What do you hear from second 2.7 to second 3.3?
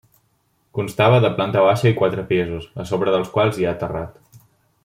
a sobre